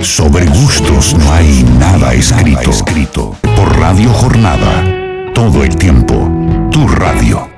[0.00, 2.70] Sobre gustos no hay nada escrito.
[2.70, 3.36] escrito.
[3.56, 5.32] Por Radio Jornada.
[5.34, 6.14] Todo el tiempo.
[6.70, 7.48] Tu radio.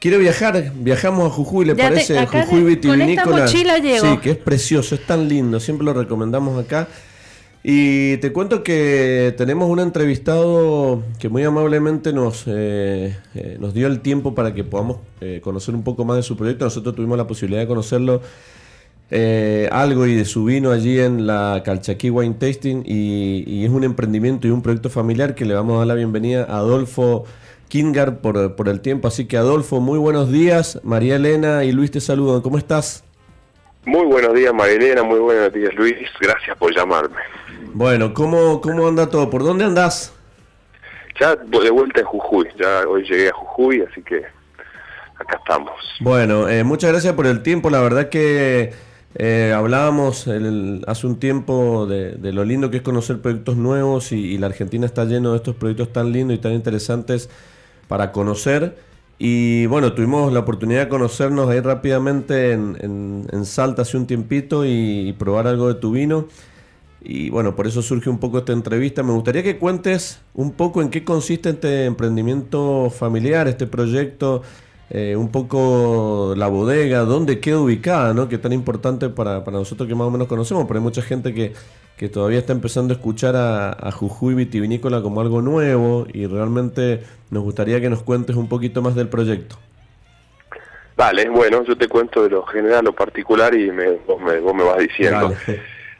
[0.00, 2.24] Quiero viajar, viajamos a Jujuy, ¿le Ya parece?
[2.26, 3.24] Jujuy de- vitivinícola.
[3.24, 4.06] con esta mochila llego.
[4.12, 6.86] Sí, que es precioso, es tan lindo, siempre lo recomendamos acá.
[7.62, 13.88] Y te cuento que tenemos un entrevistado que muy amablemente nos, eh, eh, nos dio
[13.88, 16.64] el tiempo para que podamos eh, conocer un poco más de su proyecto.
[16.64, 18.22] Nosotros tuvimos la posibilidad de conocerlo
[19.10, 23.84] eh, algo y de su vino allí en la Calchaquí Wine Tasting y, es un
[23.84, 27.24] emprendimiento y un proyecto familiar que le vamos a dar la bienvenida a Adolfo
[27.68, 29.08] Kingar por, por el tiempo.
[29.08, 30.80] Así que Adolfo, muy buenos días.
[30.84, 32.42] María Elena y Luis te saludan.
[32.42, 33.07] ¿Cómo estás?
[33.88, 35.02] Muy buenos días, Marilena.
[35.02, 35.96] Muy buenos días, Luis.
[36.20, 37.16] Gracias por llamarme.
[37.72, 39.30] Bueno, ¿cómo, cómo anda todo?
[39.30, 40.12] ¿Por dónde andás?
[41.18, 42.46] Ya de vuelta en Jujuy.
[42.60, 44.18] Ya hoy llegué a Jujuy, así que
[45.18, 45.72] acá estamos.
[46.00, 47.70] Bueno, eh, muchas gracias por el tiempo.
[47.70, 48.74] La verdad que
[49.14, 54.12] eh, hablábamos el- hace un tiempo de, de lo lindo que es conocer proyectos nuevos
[54.12, 57.30] y, y la Argentina está lleno de estos proyectos tan lindos y tan interesantes
[57.88, 58.76] para conocer.
[59.18, 65.08] Y bueno, tuvimos la oportunidad de conocernos ahí rápidamente en, Salta hace un tiempito y,
[65.08, 66.28] y probar algo de tu vino.
[67.00, 69.02] Y bueno, por eso surge un poco esta entrevista.
[69.02, 74.42] Me gustaría que cuentes un poco en qué consiste este emprendimiento familiar, este proyecto,
[74.90, 78.28] eh, un poco la bodega, dónde queda ubicada, ¿no?
[78.28, 81.02] Que es tan importante para, para nosotros que más o menos conocemos, pero hay mucha
[81.02, 81.52] gente que,
[81.96, 87.02] que todavía está empezando a escuchar a, a Jujuy Vitivinícola como algo nuevo y realmente
[87.30, 89.56] nos gustaría que nos cuentes un poquito más del proyecto.
[90.96, 94.52] Vale, bueno, yo te cuento de lo general, lo particular y me, vos, me, vos
[94.52, 95.32] me vas diciendo.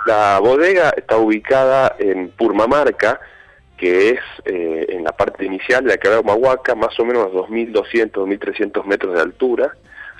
[0.06, 3.20] La bodega está ubicada en Purmamarca,
[3.79, 7.31] que es eh, en la parte inicial de la quebrada Humahuaca, más o menos a
[7.31, 9.73] 2.200, 2.300 metros de altura,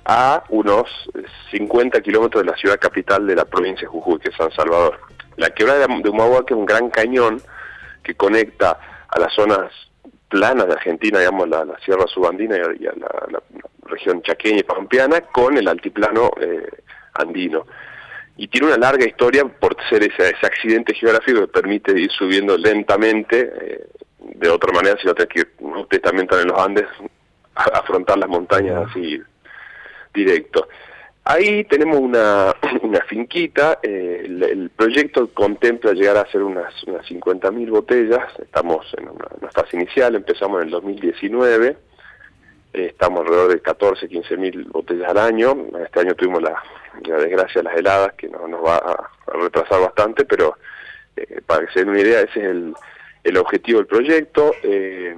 [0.05, 0.89] a unos
[1.51, 5.01] 50 kilómetros de la ciudad capital de la provincia de Jujuy, que es San Salvador.
[5.37, 7.43] La quebrada de Humahuaca es un gran cañón
[8.03, 9.73] que conecta a las zonas
[10.29, 13.43] planas de Argentina, digamos, la, Sierra Subandina y a, la
[13.83, 16.69] región chaqueña y pampeana, con el altiplano eh,
[17.15, 17.67] andino
[18.39, 22.57] y tiene una larga historia por ser ese, ese accidente geográfico que permite ir subiendo
[22.57, 23.87] lentamente, eh,
[24.21, 26.87] de otra manera, si no tenés que ustedes también están en los Andes,
[27.57, 29.21] a, afrontar las montañas así
[30.15, 30.69] directo.
[31.25, 37.05] Ahí tenemos una, una finquita, eh, el, el proyecto contempla llegar a hacer unas, unas
[37.07, 41.77] 50.000 botellas, estamos en una, una fase inicial, empezamos en el 2019, eh,
[42.87, 45.57] estamos alrededor de 14, 15 mil botellas al año.
[45.85, 46.63] Este año tuvimos la,
[47.03, 50.57] desgracia de las heladas, que no, nos va a, a retrasar bastante, pero
[51.17, 52.75] eh, para que se den una idea, ese es el,
[53.25, 54.53] el objetivo del proyecto.
[54.63, 55.15] Eh,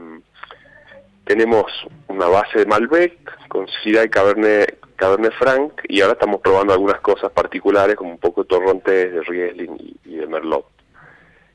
[1.25, 1.67] tenemos
[2.09, 7.01] una base de Malbec con Syrah y Cabernet, Cabernet Franc, y ahora estamos probando algunas
[7.01, 10.67] cosas particulares, como un poco de torrontés, de Riesling y, y de Merlot.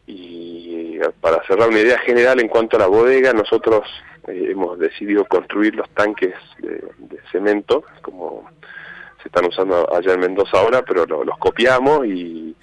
[0.07, 3.83] Y eh, para cerrar una idea general en cuanto a la bodega, nosotros
[4.28, 8.50] eh, hemos decidido construir los tanques de, de, cemento, como
[9.22, 12.56] se están usando allá en Mendoza ahora, pero lo, los copiamos y,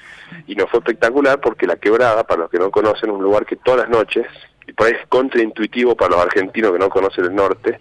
[0.46, 3.46] y nos fue espectacular porque la quebrada, para los que no conocen, es un lugar
[3.46, 4.26] que todas las noches,
[4.66, 7.80] y por ahí es contraintuitivo para los argentinos que no conocen el norte,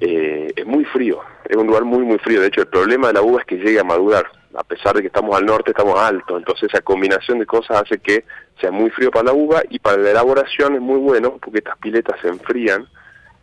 [0.00, 3.14] eh, es muy frío, es un lugar muy muy frío, de hecho el problema de
[3.14, 5.98] la uva es que llegue a madurar, a pesar de que estamos al norte, estamos
[5.98, 8.24] altos, entonces esa combinación de cosas hace que
[8.60, 11.78] sea muy frío para la uva y para la elaboración es muy bueno porque estas
[11.78, 12.86] piletas se enfrían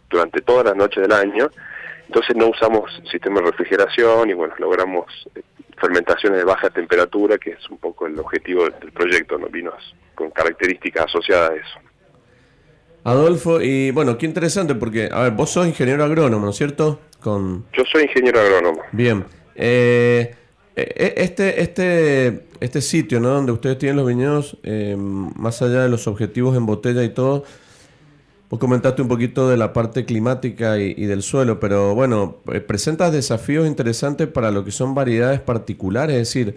[0.09, 1.49] durante todas las noches del año,
[2.07, 5.05] entonces no usamos sistema de refrigeración y bueno, logramos
[5.35, 5.41] eh,
[5.77, 9.47] fermentaciones de baja temperatura, que es un poco el objetivo del proyecto, ¿no?
[9.47, 11.84] vinos con características asociadas a eso.
[13.05, 16.99] Adolfo, y bueno, qué interesante porque, a ver, vos sos ingeniero agrónomo, ¿no es cierto?
[17.21, 17.63] Con...
[17.71, 18.81] Yo soy ingeniero agrónomo.
[18.91, 19.23] Bien.
[19.53, 20.33] Eh,
[20.75, 23.29] este, este, este sitio, ¿no?
[23.29, 27.43] Donde ustedes tienen los viñedos, eh, más allá de los objetivos en botella y todo,
[28.49, 32.59] vos comentaste un poquito de la parte climática y, y del suelo, pero bueno, eh,
[32.59, 36.55] presentas desafíos interesantes para lo que son variedades particulares, es decir,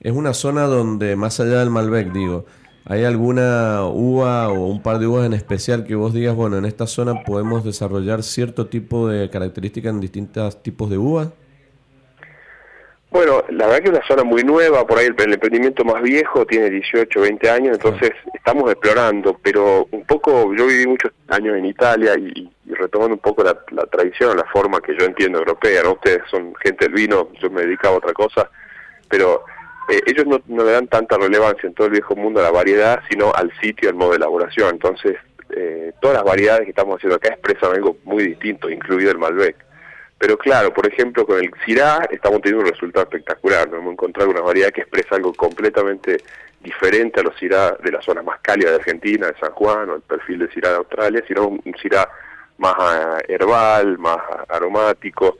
[0.00, 2.46] es una zona donde, más allá del Malbec, digo,
[2.86, 6.66] ¿Hay alguna uva o un par de uvas en especial que vos digas, bueno, en
[6.66, 11.28] esta zona podemos desarrollar cierto tipo de características en distintos tipos de uvas?
[13.10, 16.02] Bueno, la verdad que es una zona muy nueva, por ahí el, el emprendimiento más
[16.02, 21.56] viejo tiene 18, 20 años, entonces estamos explorando, pero un poco, yo viví muchos años
[21.56, 25.38] en Italia y, y retomando un poco la, la, tradición, la forma que yo entiendo
[25.38, 25.92] europea, ¿no?
[25.92, 28.50] Ustedes son gente del vino, yo me dedicaba a otra cosa,
[29.08, 29.44] pero
[29.88, 32.50] eh, ellos no, no, le dan tanta relevancia en todo el viejo mundo a la
[32.50, 34.70] variedad, sino al sitio, al modo de elaboración.
[34.70, 35.16] Entonces,
[35.50, 39.56] eh, todas las variedades que estamos haciendo acá expresan algo muy distinto, incluido el Malbec.
[40.18, 43.68] pero claro, por ejemplo, con el Syrah estamos teniendo un resultado espectacular.
[43.68, 43.76] ¿no?
[43.76, 46.22] Hemos encontrado una variedad que expresa algo completamente
[46.60, 49.96] diferente a los Syrah de la zona más cálida de Argentina, de San Juan, o
[49.96, 52.08] el perfil de Syrah de Australia, sino un Syrah
[52.58, 55.36] más ah, herbal, más aromático,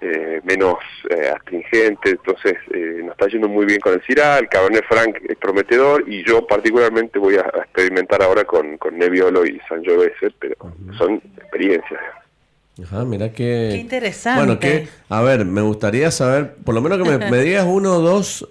[0.00, 0.76] eh, menos
[1.10, 5.16] eh, astringente, entonces eh, nos está yendo muy bien con el Syrah, el Cabernet Franc
[5.28, 10.54] es prometedor y yo particularmente voy a, experimentar ahora con, con Nebbiolo y Sangiovese, pero
[10.96, 12.00] son experiencias.
[12.80, 13.70] Ajá, mira que...
[13.72, 14.38] Qué interesante.
[14.40, 18.00] Bueno, que, a ver, me gustaría saber, por lo menos que me, digas uno o
[18.00, 18.48] dos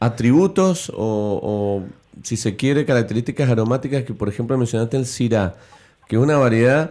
[0.00, 1.84] atributos o,
[2.24, 5.54] si se quiere, características aromáticas que, por ejemplo, mencionaste el Syrah,
[6.08, 6.90] que es una variedad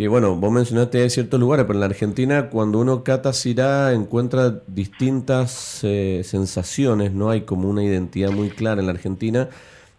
[0.00, 3.92] que bueno, vos mencionaste en ciertos lugares, pero en la Argentina cuando uno cata Syrah
[3.92, 9.50] encuentra distintas eh, sensaciones, no hay como una identidad muy clara en la Argentina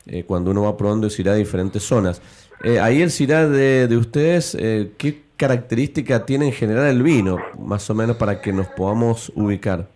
[0.07, 2.19] eh, cuando uno va probando Syrah de diferentes zonas.
[2.63, 4.57] Eh, ahí el Syrah de, de ustedes,
[4.97, 9.87] ¿qué característica tiene en general el vino, más o menos para que nos podamos ubicar?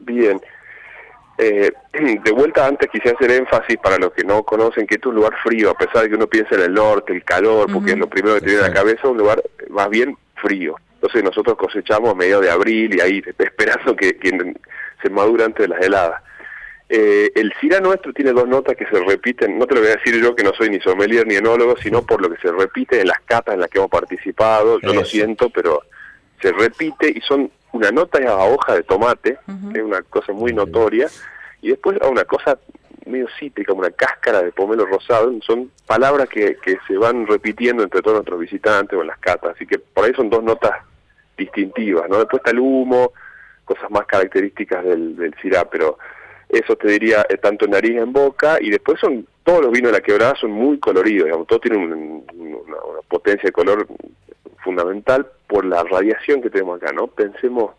[0.00, 0.40] Bien,
[1.38, 1.72] eh,
[2.24, 5.16] de vuelta antes quisiera hacer énfasis para los que no conocen que este es un
[5.16, 7.98] lugar frío, a pesar de que uno piensa en el norte, el calor, porque es
[7.98, 10.74] lo primero que tiene en la cabeza, un lugar más bien frío.
[10.94, 14.18] Entonces nosotros cosechamos a mediados de abril y ahí esperando que,
[15.00, 16.22] se madure antes de las heladas.
[16.88, 19.96] Eh, el Cira nuestro tiene dos notas que se repiten, no te lo voy a
[19.96, 23.00] decir yo que no soy ni sommelier ni enólogo, sino por lo que se repite
[23.00, 25.82] en las catas en las que hemos participado, yo lo siento, pero
[26.40, 29.38] se repite y son una nota a hoja de tomate,
[29.72, 31.08] que es una cosa muy notoria,
[31.60, 32.58] y después a una cosa
[33.06, 38.02] medio cítrica, una cáscara de pomelo rosado, son palabras que, que se van repitiendo entre
[38.02, 40.72] todos nuestros visitantes o en las catas, así que por ahí son dos notas
[41.36, 42.18] distintivas, ¿no?
[42.18, 43.12] Después está el humo,
[43.64, 45.34] cosas más características del, del
[45.70, 45.98] pero
[46.48, 49.92] eso te diría eh, tanto en nariz en boca, y después son, todos los vinos
[49.92, 52.76] de la quebrada son muy coloridos, digamos, todos tienen una,
[53.08, 53.86] potencia de color
[54.62, 57.08] fundamental por la radiación que tenemos acá, ¿no?
[57.08, 57.72] Pensemos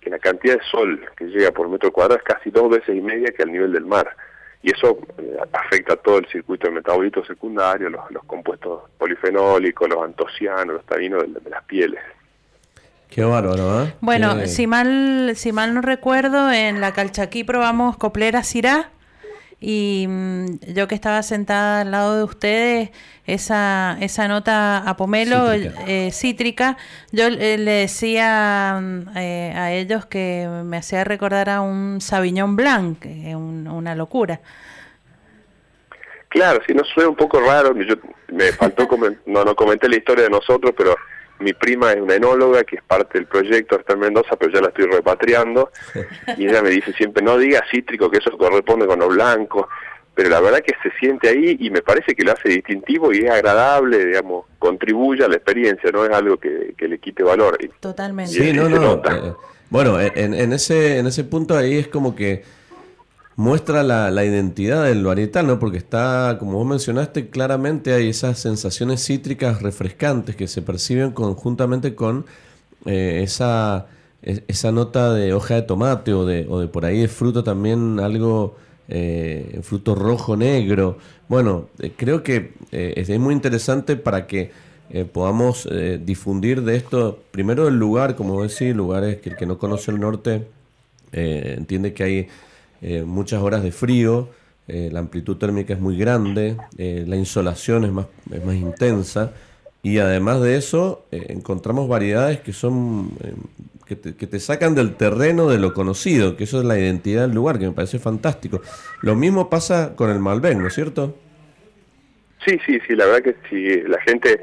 [0.00, 3.00] que la cantidad de sol que llega por metro cuadrado es casi dos veces y
[3.00, 4.14] media que al nivel del mar.
[4.62, 9.88] Y eso eh, afecta a todo el circuito de metabolito secundario, los, los compuestos polifenólicos,
[9.88, 12.00] los antocianos, los taninos de, las pieles.
[13.08, 13.94] Qué bárbaro, ¿eh?
[14.00, 18.90] Bueno, si mal si mal no recuerdo, en la Calchaquí probamos coplera cirá
[19.60, 22.90] y mm, yo que estaba sentada al lado de ustedes,
[23.26, 25.48] esa, esa nota a pomelo
[26.10, 31.60] cítrica, eh, yo eh, le decía mm, eh, a ellos que me hacía recordar a
[31.60, 34.40] un Sauvignon Blanc, una locura.
[36.28, 37.94] Claro, si no suena un poco raro, yo,
[38.28, 38.88] me faltó,
[39.26, 40.96] no, no comenté la historia de nosotros, pero
[41.40, 44.60] mi prima es una enóloga que es parte del proyecto, está en Mendoza, pero ya
[44.60, 45.70] la estoy repatriando,
[46.36, 49.68] y ella me dice siempre, no diga cítrico, que eso corresponde con lo blanco,
[50.14, 53.18] pero la verdad que se siente ahí y me parece que lo hace distintivo y
[53.18, 57.58] es agradable, digamos, contribuye a la experiencia, no es algo que, le quite valor.
[57.80, 58.32] Totalmente.
[58.32, 59.02] Sí, no, no.
[59.04, 59.34] Eh,
[59.70, 62.44] bueno, en, en, ese, en ese punto ahí es como que
[63.36, 65.58] muestra la, la, identidad del varietal, ¿no?
[65.58, 71.94] Porque está, como vos mencionaste, claramente hay esas sensaciones cítricas refrescantes que se perciben conjuntamente
[71.94, 72.26] con
[72.86, 73.86] eh, esa,
[74.22, 77.98] esa nota de hoja de tomate o de, o de por ahí de fruto también
[77.98, 78.56] algo,
[78.88, 80.98] eh, fruto rojo negro.
[81.28, 84.50] Bueno, eh, creo que es muy interesante para que
[85.12, 85.68] podamos
[86.04, 89.98] difundir de esto, primero el lugar, como decís, lugares que el que no conoce el
[89.98, 90.46] norte
[91.10, 92.28] entiende que hay
[92.86, 94.28] eh, muchas horas de frío,
[94.68, 99.32] eh, la amplitud térmica es muy grande, eh, la insolación es más, es más intensa
[99.82, 103.10] y además de eso encontramos variedades que son
[103.86, 107.58] que te, sacan del terreno de lo conocido, que eso es la identidad del lugar,
[107.58, 108.60] que me parece fantástico.
[109.00, 111.14] Lo mismo pasa con el Malbec, ¿no es cierto?
[112.46, 114.40] Sí, sí, sí, la verdad que si la gente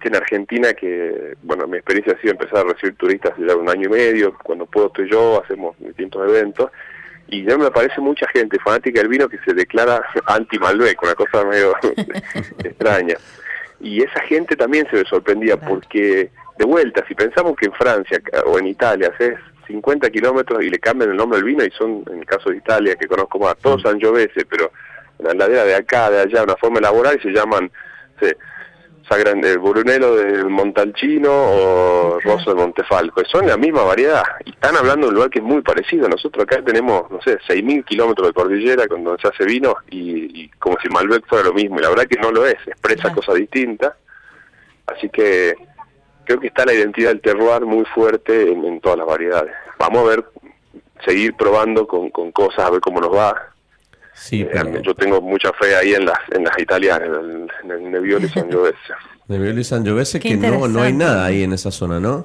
[0.00, 3.86] en Argentina que, bueno, mi experiencia ha sido empezar a recibir turistas ya un año
[3.86, 6.70] y medio, cuando puedo estoy yo, hacemos distintos eventos,
[7.32, 11.44] y ya me aparece mucha gente fanática del vino que se declara anti-Malbec, una cosa
[11.44, 11.74] medio
[12.62, 13.16] extraña.
[13.80, 18.20] Y esa gente también se me sorprendía porque, de vuelta, si pensamos que en Francia
[18.44, 22.04] o en Italia haces 50 kilómetros y le cambian el nombre al vino y son,
[22.12, 23.88] en el caso de Italia, que conozco más, todos mm.
[23.88, 24.70] Sangiovese, pero
[25.18, 27.70] la ladera de acá, de allá, una forma elaborada y se llaman...
[28.20, 28.36] Se,
[29.10, 35.06] el Brunello del Montalcino o Rosso de Montefalco, son la misma variedad y están hablando
[35.06, 36.08] de un lugar que es muy parecido.
[36.08, 40.48] Nosotros acá tenemos, no sé, 6.000 kilómetros de cordillera con donde se hace vino y,
[40.58, 43.34] como si Malbec fuera lo mismo, y la verdad que no lo es, expresa cosas
[43.34, 43.94] distintas.
[44.86, 45.54] Así que
[46.24, 49.52] creo que está la identidad del terroir muy fuerte en, todas las variedades.
[49.78, 50.24] Vamos a ver,
[51.04, 53.51] seguir probando con, con cosas, a ver cómo nos va
[54.14, 57.08] Sí, eh, Yo tengo mucha fe ahí en las, en las italianas,
[57.62, 58.76] en el, Nebbiolo y Sangiovese.
[59.28, 62.24] Nebbiolo y Sangiovese, que no, no hay nada ahí en esa zona, ¿no?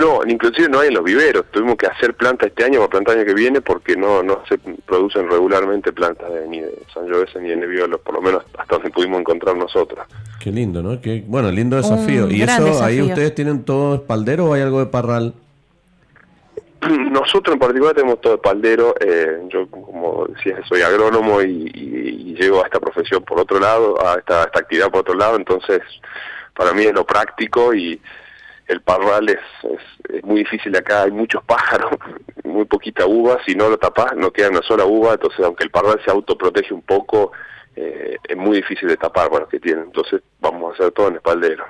[0.00, 1.44] No, inclusive no hay en los viveros.
[1.50, 4.42] Tuvimos que hacer plantas este año para plantar el año que viene porque no no
[4.48, 4.56] se
[4.86, 8.76] producen regularmente plantas de, ni de San José ni de Nebbiolo, por lo menos hasta
[8.76, 10.06] donde pudimos encontrar nosotros.
[10.40, 10.98] Qué lindo, ¿no?
[11.02, 12.30] Qué, bueno, lindo desafío.
[12.30, 15.34] ¿Y eso ahí ustedes tienen todo espaldero o hay algo de parral?
[17.10, 18.94] Nosotros en particular tenemos todo espaldero.
[19.00, 24.14] Eh, yo, como decía, soy agrónomo y, llego a esta profesión por otro lado, a
[24.14, 25.80] esta, actividad por otro lado, entonces
[26.54, 28.00] para mí es lo práctico y
[28.66, 29.40] el parral es,
[30.08, 31.90] es, muy difícil acá, hay muchos pájaros,
[32.44, 35.70] muy poquita uva, si no lo tapas no queda una sola uva, entonces aunque el
[35.70, 37.32] parral se autoprotege un poco,
[37.76, 41.16] eh, es muy difícil de tapar bueno que tiene, entonces vamos a hacer todo en
[41.16, 41.66] espaldero.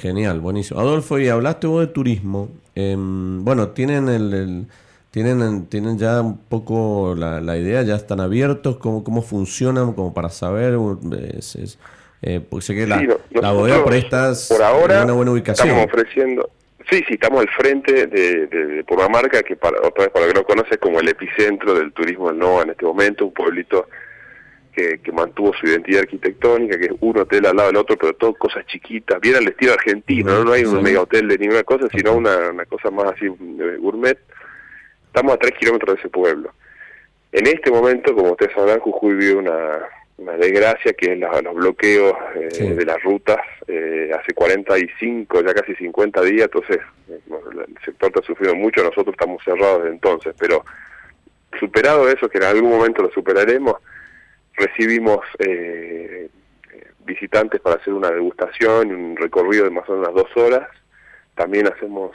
[0.00, 0.80] Genial, buenísimo.
[0.80, 2.50] Adolfo, y hablaste vos de turismo.
[2.74, 4.66] Em, bueno, tienen el,
[5.10, 10.14] tienen tienen ya un poco la, la, idea, ya están abiertos, cómo, cómo funcionan, como
[10.14, 10.78] para saber.
[11.36, 11.78] Es,
[12.22, 14.06] eh, pues sé que la, la bodega por ahí
[14.48, 15.68] por ahora, en una buena ubicación.
[15.68, 16.50] Estamos ofreciendo,
[16.88, 20.44] sí, sí, estamos al frente de, de, Purmamarca, que para, otra vez para que no
[20.44, 23.88] conoce es como el epicentro del turismo del NOA en este momento, un pueblito
[24.78, 28.12] que, que, mantuvo su identidad arquitectónica, que es un hotel al lado del otro, pero
[28.14, 30.52] todo cosas chiquitas, bien al estilo argentino, ¿no?
[30.52, 34.18] hay un mega hotel de ninguna cosa, sino una, una cosa más así gourmet.
[35.06, 36.52] Estamos a tres kilómetros de ese pueblo.
[37.32, 39.80] En este momento, como ustedes sabrán, Jujuy vive una,
[40.18, 45.74] una desgracia que es los bloqueos eh, de las rutas eh, hace 45, ya casi
[45.74, 50.64] 50 días, entonces eh, el sector está sufriendo mucho, nosotros estamos cerrados desde entonces, pero
[51.58, 53.76] superado eso, que en algún momento lo superaremos,
[54.58, 55.20] recibimos
[57.06, 60.68] visitantes para hacer una degustación, un recorrido de más o menos dos horas,
[61.34, 62.10] también hacemos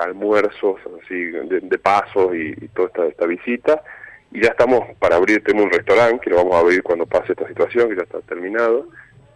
[0.00, 3.82] almuerzos así de, paso y, toda esta, esta visita,
[4.30, 7.32] y ya estamos para abrir, tenemos un restaurante que lo vamos a abrir cuando pase
[7.32, 8.86] esta situación, que ya está terminado,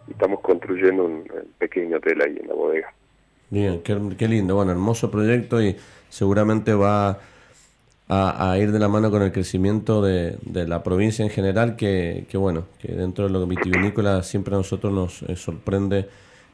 [0.07, 1.23] y estamos construyendo un
[1.57, 2.93] pequeño hotel ahí en la bodega.
[3.49, 5.75] Bien, qué, lindo, bueno, hermoso proyecto y
[6.07, 7.19] seguramente va
[8.13, 10.37] a, ir de la mano con el crecimiento de,
[10.67, 15.21] la provincia en general, que, bueno, que dentro de lo vitivinícola siempre a nosotros nos
[15.23, 16.09] eh, sorprende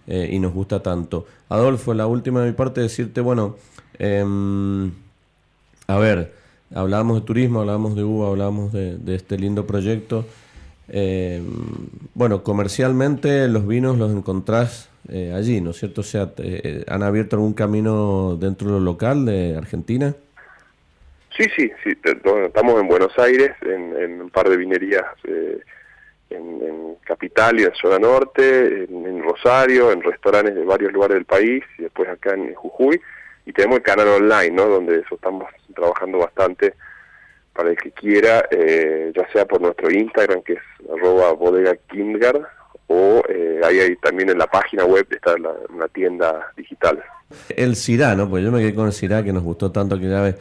[0.06, 1.26] eh, y nos gusta tanto.
[1.50, 3.56] Adolfo, la última de mi parte, decirte, bueno,
[3.98, 4.92] em,
[5.88, 6.32] a ver,
[6.74, 10.26] Hablábamos de turismo, hablábamos de uva, hablábamos de, este lindo proyecto.
[10.90, 11.42] Eh,
[12.14, 16.02] bueno, comercialmente los vinos los encontrás eh, allí, ¿no es cierto?
[16.02, 20.16] O sea, eh, ¿han abierto algún camino dentro de lo local de Argentina?
[21.38, 21.96] Sí, sí, sí.
[22.04, 25.06] Estamos en Buenos Aires, en, un par de vinerías
[26.30, 31.64] en, Capital y en Zona Norte, en, Rosario, en restaurantes de varios lugares del país
[31.78, 33.00] y después acá en Jujuy
[33.46, 34.66] y tenemos el canal online, ¿no?
[34.68, 36.74] Donde eso estamos trabajando bastante
[37.54, 40.60] para el que quiera, eh, ya sea por nuestro Instagram, que es
[40.92, 41.78] arroba bodega
[42.88, 45.36] o eh, ahí, también en la página web está
[45.70, 47.02] una tienda digital.
[47.50, 48.30] El Cirá, ¿no?
[48.30, 50.36] Pues yo me quedé con el Cirá que nos gustó tanto que ya ves.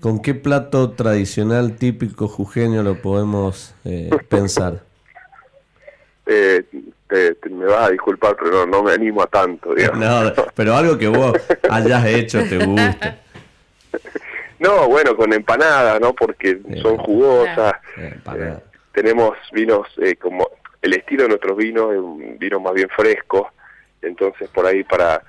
[0.00, 4.82] ¿Con qué plato tradicional típico jujeño lo podemos eh, pensar?
[6.26, 6.64] eh,
[7.08, 10.00] te, me vas a disculpar, pero no, no me animo a tanto, digamos.
[10.00, 11.32] No, pero algo que vos
[11.70, 13.20] hayas hecho te gusta.
[14.58, 16.14] No, bueno, con empanada, ¿no?
[16.14, 17.74] Porque son jugosas.
[17.98, 18.56] Eh,
[18.92, 20.48] tenemos vinos eh, como
[20.80, 23.50] el estilo de nuestros vinos es un vino más bien fresco,
[24.00, 25.22] entonces por ahí para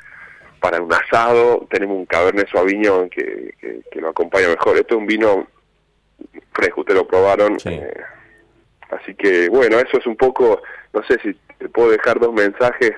[0.59, 3.53] para un asado tenemos un Cabernet Sauvignon que,
[3.91, 4.77] que, lo acompaña mejor.
[4.77, 5.47] Esto es un vino
[6.53, 7.57] fresco, ustedes lo probaron.
[7.65, 7.93] Eh,
[8.89, 10.61] así que bueno, eso es un poco,
[10.93, 12.91] no sé si te puedo dejar dos mensajes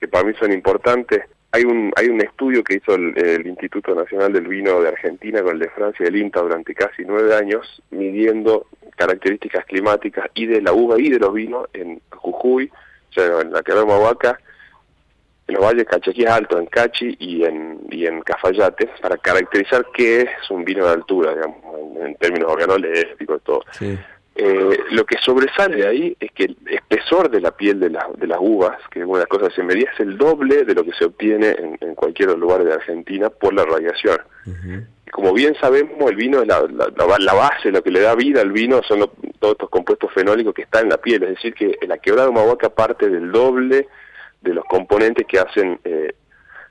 [0.00, 1.24] que para mí son importantes.
[1.52, 5.52] Hay un, hay un estudio que hizo el, Instituto Nacional del Vino de Argentina con
[5.52, 10.60] el de Francia y el INTA durante casi nueve años, midiendo características climáticas y de
[10.60, 12.70] la uva y de los vinos en Jujuy,
[13.10, 14.38] o sea, en la que Huaca,
[15.48, 20.22] en los valles Cachaquí Alto, en Cachi y en, y en Cafayate, para caracterizar qué
[20.22, 21.58] es un vino de altura, digamos,
[22.00, 23.60] en, términos organolépticos y todo.
[23.72, 23.98] Sí.
[24.38, 28.26] Eh, lo que sobresale de ahí es que el espesor de la piel de, de
[28.26, 30.92] las uvas, que es una cosa que se medía, es el doble de lo que
[30.92, 34.18] se obtiene en, cualquier lugar de Argentina por la radiación.
[35.06, 38.42] y como bien sabemos, el vino es la, la, base, lo que le da vida
[38.42, 41.78] al vino son todos estos compuestos fenólicos que están en la piel, es decir, que
[41.86, 43.88] la quebrada de Humahuaca parte del doble
[44.46, 46.14] de los componentes que hacen eh,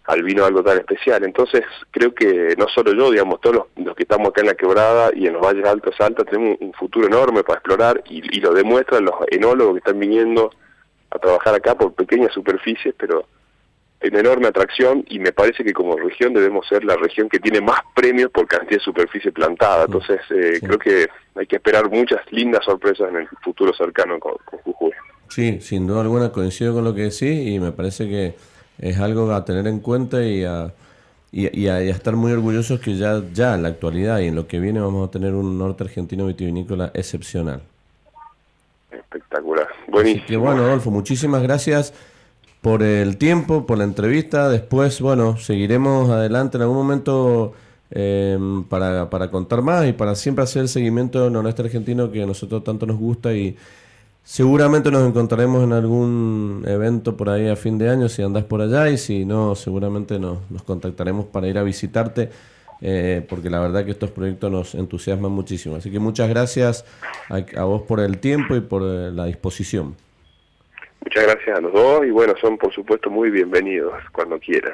[0.05, 1.23] al vino algo tan especial.
[1.23, 5.11] Entonces, creo que no solo yo, digamos, todos los, que estamos acá en la quebrada
[5.13, 9.05] y en los valles altos altos, tenemos un, futuro enorme para explorar y, lo demuestran
[9.05, 10.51] los enólogos que están viniendo
[11.09, 13.25] a trabajar acá por pequeñas superficies, pero
[14.01, 17.61] en enorme atracción y me parece que como región debemos ser la región que tiene
[17.61, 19.83] más premios por cantidad de superficie plantada.
[19.83, 19.85] Mm.
[19.85, 24.35] Entonces, eh, creo que hay que esperar muchas lindas sorpresas en el futuro cercano con,
[24.45, 24.91] con Jujuy.
[25.29, 28.35] Sí, sin duda alguna coincido con lo que decís y me parece que
[28.79, 30.73] es algo a tener en cuenta y a,
[31.31, 34.59] y, a, estar muy orgullosos que ya, ya en la actualidad y en lo que
[34.59, 37.61] viene vamos a tener un norte argentino vitivinícola excepcional.
[38.91, 40.25] Espectacular, buenísimo.
[40.27, 41.93] que bueno, Adolfo, muchísimas gracias
[42.61, 44.49] por el tiempo, por la entrevista.
[44.49, 47.53] Después, bueno, seguiremos adelante en algún momento
[47.91, 48.39] eh,
[48.69, 52.25] para, para contar más y para siempre hacer el seguimiento del noreste argentino que a
[52.25, 53.55] nosotros tanto nos gusta y
[54.25, 58.61] seguramente nos encontraremos en algún evento por ahí a fin de año si andás por
[58.61, 62.29] allá y si no, seguramente nos, nos contactaremos para ir a visitarte.
[62.81, 65.77] Eh, porque la verdad que estos proyectos nos entusiasman muchísimo.
[65.77, 66.85] Así que muchas gracias
[67.29, 69.95] a, vos por el tiempo y por eh, la disposición.
[71.01, 74.73] Muchas gracias a los dos y bueno, son por supuesto muy bienvenidos cuando quieran.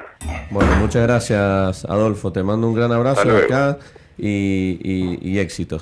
[0.49, 3.77] Bueno, muchas gracias Adolfo, te mando un gran abrazo acá
[4.17, 5.81] y, y, éxito.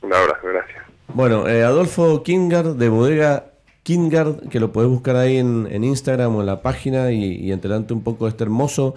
[0.00, 0.87] Un abrazo, gracias.
[1.14, 3.46] Bueno, eh, Adolfo Kingard de Bodega
[3.82, 7.52] Kingard, que lo puedes buscar ahí en, en Instagram o en la página y, y
[7.52, 8.94] enterarte un poco de este hermoso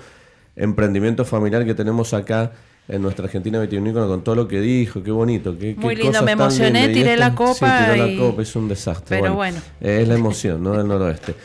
[0.56, 2.52] emprendimiento familiar que tenemos acá
[2.88, 6.34] en nuestra Argentina vitivinícola con todo lo que dijo, qué bonito, qué, Muy lindo, me
[6.34, 7.54] emocioné, tiré la copa.
[7.80, 9.22] Sí, tiré la copa, es un desastre.
[9.22, 9.60] Pero bueno.
[9.80, 10.78] Es la emoción, ¿no?
[10.78, 11.36] Del noroeste.